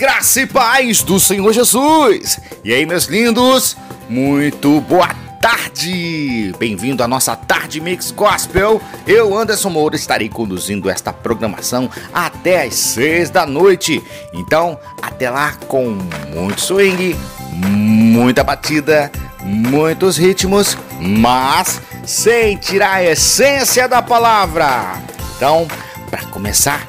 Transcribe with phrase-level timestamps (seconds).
[0.00, 2.40] Graça e paz do Senhor Jesus.
[2.64, 3.76] E aí, meus lindos,
[4.08, 5.06] muito boa
[5.42, 6.54] tarde.
[6.58, 8.80] Bem-vindo à nossa Tarde Mix Gospel.
[9.06, 14.02] Eu, Anderson Moura, estarei conduzindo esta programação até às seis da noite.
[14.32, 15.90] Então, até lá com
[16.34, 17.14] muito swing,
[17.52, 19.12] muita batida,
[19.42, 24.94] muitos ritmos, mas sem tirar a essência da palavra.
[25.36, 25.68] Então,
[26.10, 26.88] para começar,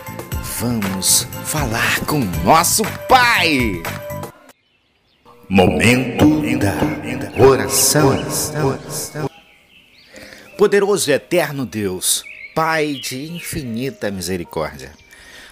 [0.61, 3.81] vamos falar com nosso Pai.
[5.49, 8.15] Momento da oração.
[10.59, 14.91] Poderoso e eterno Deus, Pai de infinita misericórdia.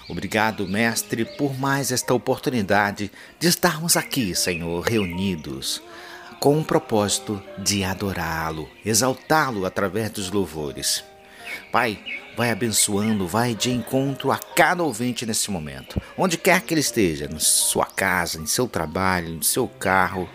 [0.08, 5.82] Obrigado, Mestre, por mais esta oportunidade de estarmos aqui, Senhor, reunidos,
[6.40, 11.04] com o propósito de adorá-lo, exaltá-lo através dos louvores.
[11.72, 12.00] Pai,
[12.38, 17.28] vai abençoando, vai de encontro a cada ouvinte nesse momento, onde quer que ele esteja,
[17.28, 20.30] na sua casa, em seu trabalho, no seu carro,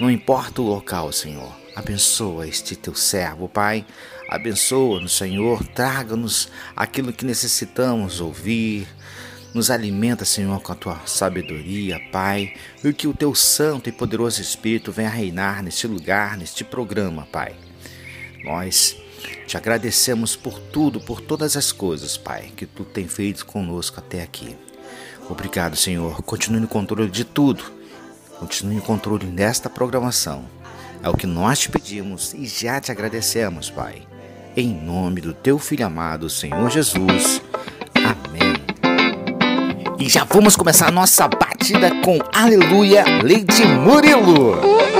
[0.00, 1.54] não importa o local, Senhor.
[1.76, 3.84] Abençoa este teu servo, Pai.
[4.30, 5.62] Abençoa-nos, Senhor.
[5.62, 8.88] Traga-nos aquilo que necessitamos ouvir.
[9.52, 12.54] Nos alimenta, Senhor, com a tua sabedoria, Pai.
[12.82, 17.54] E que o teu santo e poderoso Espírito venha reinar neste lugar, neste programa, Pai.
[18.42, 18.96] Nós
[19.50, 24.22] te agradecemos por tudo, por todas as coisas, Pai, que tu tem feito conosco até
[24.22, 24.56] aqui.
[25.28, 26.22] Obrigado, Senhor.
[26.22, 27.64] Continue no controle de tudo.
[28.38, 30.44] Continue no controle desta programação.
[31.02, 34.06] É o que nós te pedimos e já te agradecemos, Pai.
[34.56, 37.42] Em nome do teu filho amado, Senhor Jesus.
[37.96, 38.54] Amém.
[39.98, 44.99] E já vamos começar a nossa batida com Aleluia, Lady Murilo.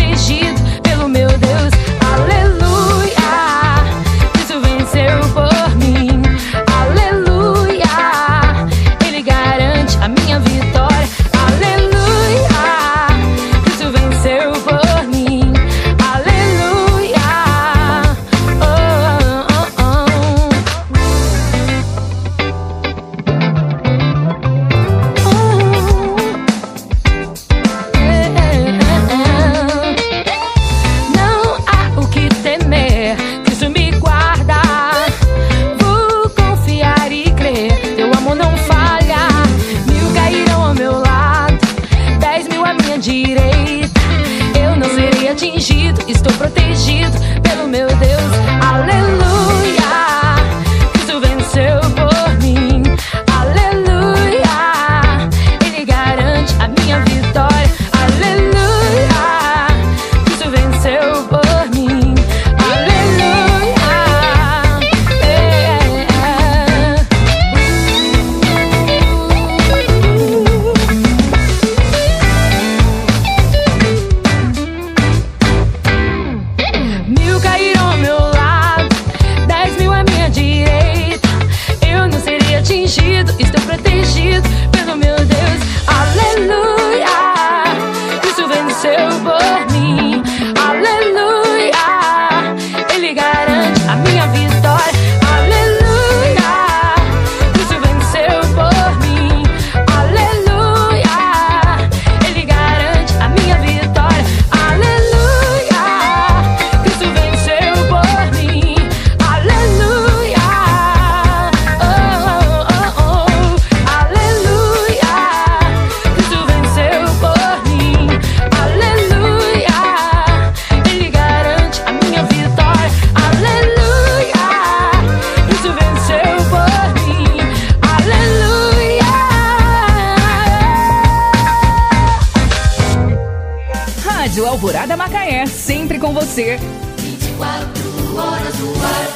[136.31, 136.57] você.
[136.97, 139.07] 24 horas no ar.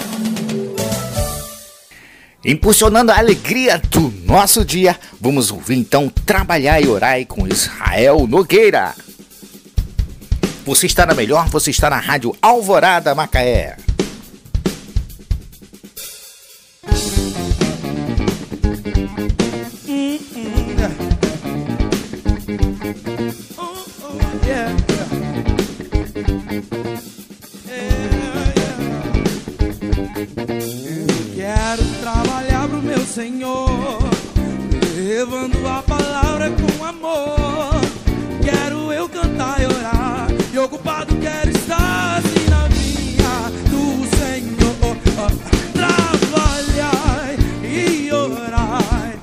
[2.44, 8.94] Impulsionando a alegria do nosso dia, vamos ouvir então Trabalhar e Orar com Israel Nogueira.
[10.66, 13.78] Você está na melhor, você está na Rádio Alvorada Macaé.
[23.58, 24.95] Alvorada,
[33.16, 33.70] Senhor,
[34.94, 37.80] levando a palavra com amor.
[38.44, 45.32] Quero eu cantar e orar, e ocupado quero estar assim na vinha do Senhor.
[45.72, 49.14] Trabalhar e orar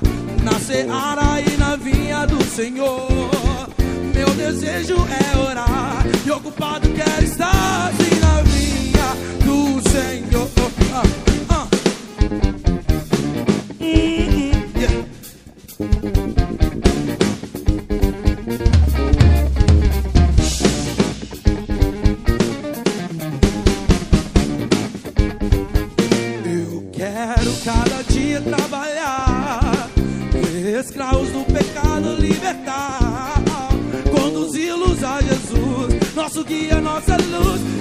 [0.41, 3.29] na seara e na vinha do Senhor.
[4.15, 7.91] Meu desejo é orar, e ocupado quero estar.
[7.93, 8.02] Assim
[36.43, 37.72] tu guia nossa luz.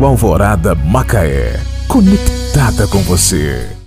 [0.00, 1.60] Rádio Alvorada Macaé.
[1.86, 3.79] Conectada com você.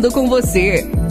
[0.00, 1.09] Crescendo com você.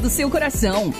[0.00, 0.92] Do seu coração.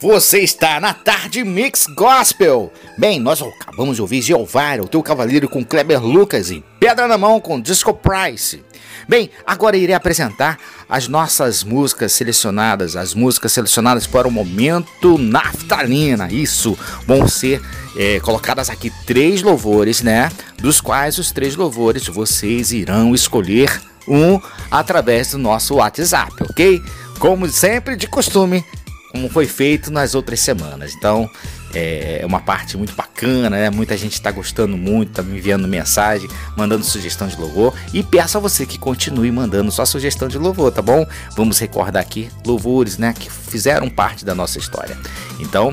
[0.00, 2.72] Você está na Tarde Mix Gospel.
[2.96, 7.18] Bem, nós acabamos de ouvir Geovara, o teu cavaleiro com Kleber Lucas e Pedra na
[7.18, 8.62] Mão com Disco Price.
[9.08, 10.56] Bem, agora irei apresentar
[10.88, 16.30] as nossas músicas selecionadas, as músicas selecionadas para o momento naftalina.
[16.30, 17.60] Isso, vão ser
[17.96, 20.30] é, colocadas aqui três louvores, né?
[20.58, 26.80] Dos quais os três louvores vocês irão escolher um através do nosso WhatsApp, ok?
[27.18, 28.64] Como sempre de costume,
[29.10, 30.94] como foi feito nas outras semanas.
[30.94, 31.28] Então
[31.74, 33.70] é uma parte muito bacana, né?
[33.70, 38.38] Muita gente está gostando muito, está me enviando mensagem, mandando sugestão de louvor e peço
[38.38, 41.06] a você que continue mandando sua sugestão de louvor, tá bom?
[41.36, 44.96] Vamos recordar aqui louvores, né, que fizeram parte da nossa história.
[45.38, 45.70] Então,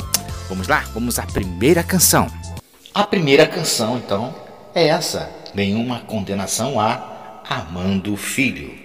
[0.49, 2.27] vamos lá, vamos à primeira canção.
[2.93, 4.35] A primeira canção, então,
[4.73, 8.84] é essa: Nenhuma condenação a Amando Filho.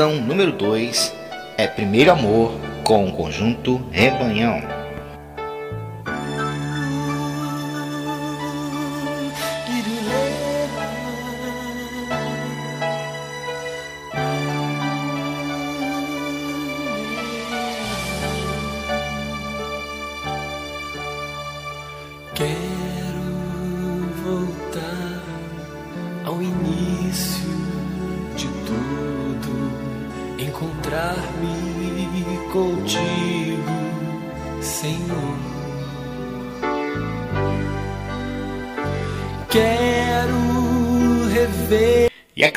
[0.00, 1.14] Canção número 2
[1.58, 4.79] é Primeiro Amor com o conjunto Rebanhão.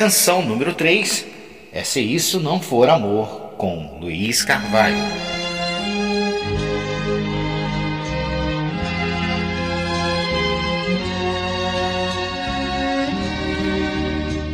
[0.04, 1.24] Canção número 3
[1.72, 4.98] é Se Isso Não For Amor, com Luiz Carvalho.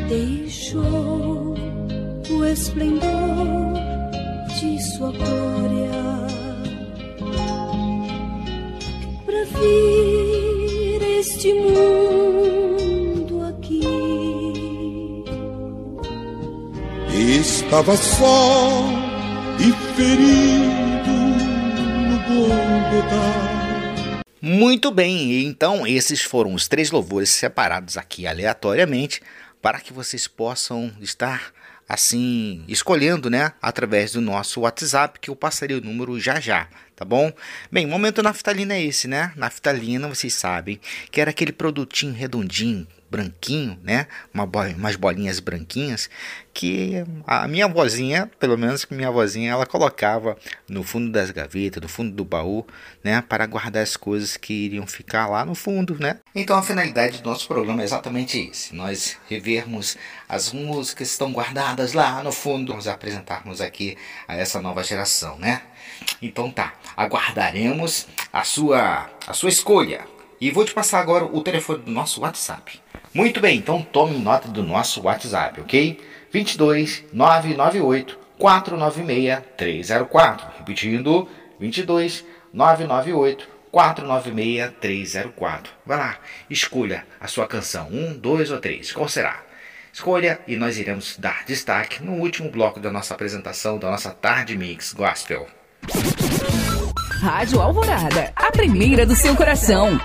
[0.08, 1.56] Deixou
[2.30, 3.09] o esplendor
[17.70, 18.82] Estava só
[19.60, 21.12] e ferido
[22.08, 24.24] no Golgotha.
[24.42, 29.22] Muito bem, então esses foram os três louvores separados aqui aleatoriamente
[29.62, 31.52] para que vocês possam estar
[31.88, 37.04] assim escolhendo, né, através do nosso WhatsApp que eu passarei o número já já, tá
[37.04, 37.32] bom?
[37.70, 39.32] Bem, o momento naftalina é esse, né?
[39.36, 44.06] Naftalina, vocês sabem, que era aquele produtinho redondinho branquinho, né?
[44.32, 46.08] Uma umas bolinhas branquinhas
[46.54, 50.36] que a minha vozinha, pelo menos que minha vozinha, ela colocava
[50.68, 52.66] no fundo das gavetas, no fundo do baú,
[53.02, 53.22] né?
[53.22, 56.18] Para guardar as coisas que iriam ficar lá no fundo, né?
[56.34, 59.96] Então a finalidade do nosso programa é exatamente esse: nós revermos
[60.28, 63.96] as músicas que estão guardadas lá no fundo, nos apresentarmos aqui
[64.28, 65.62] a essa nova geração, né?
[66.22, 70.04] Então tá, aguardaremos a sua a sua escolha.
[70.40, 72.80] E vou te passar agora o telefone do nosso WhatsApp.
[73.12, 76.00] Muito bem, então tome nota do nosso WhatsApp, ok?
[76.32, 80.46] 22 998 496 304.
[80.58, 85.72] Repetindo, 22 998 496 304.
[85.84, 86.18] Vai lá,
[86.48, 88.92] escolha a sua canção, um, dois ou três.
[88.92, 89.42] Qual será?
[89.92, 94.56] Escolha e nós iremos dar destaque no último bloco da nossa apresentação da nossa Tarde
[94.56, 95.48] Mix Gospel.
[97.20, 99.98] Rádio Alvorada, a primeira do seu coração.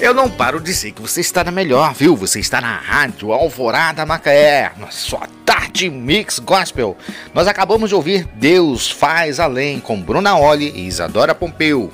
[0.00, 2.16] Eu não paro de dizer que você está na melhor, viu?
[2.16, 6.96] Você está na Rádio Alvorada Macaé, na sua tarde mix gospel.
[7.32, 11.92] Nós acabamos de ouvir Deus Faz Além com Bruna Oli e Isadora Pompeu.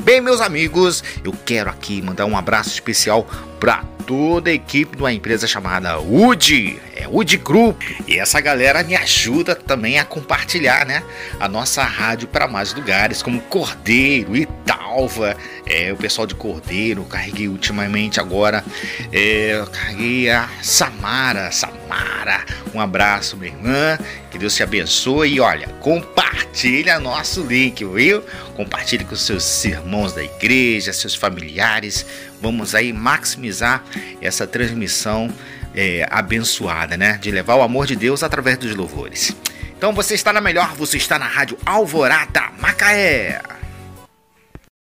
[0.00, 3.26] Bem, meus amigos, eu quero aqui mandar um abraço especial
[3.58, 7.82] para toda a equipe de uma empresa chamada UD, é UD Group.
[8.06, 11.02] E essa galera me ajuda também a compartilhar, né,
[11.38, 17.48] a nossa rádio para mais lugares, como Cordeiro, Italva, é, o pessoal de Cordeiro, carreguei
[17.48, 18.64] ultimamente agora,
[19.12, 22.44] é, carreguei a Samara, Samara,
[22.74, 23.98] um abraço, minha irmã,
[24.38, 28.22] que Deus te abençoe e olha, compartilha nosso link, viu?
[28.54, 32.06] Compartilhe com seus irmãos da igreja, seus familiares,
[32.40, 33.84] vamos aí maximizar
[34.22, 35.28] essa transmissão
[35.74, 37.18] é, abençoada, né?
[37.20, 39.34] De levar o amor de Deus através dos louvores.
[39.76, 43.57] Então você está na melhor, você está na Rádio Alvorada Macaé.